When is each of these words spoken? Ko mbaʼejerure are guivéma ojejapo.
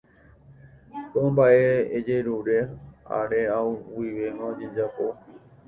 Ko 1.11 1.19
mbaʼejerure 1.33 2.57
are 3.17 3.41
guivéma 3.93 4.43
ojejapo. 4.51 5.07